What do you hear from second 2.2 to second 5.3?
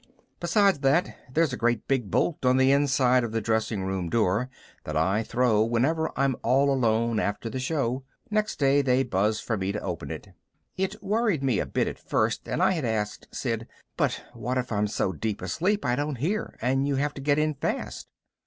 on the inside of the dressing room door that I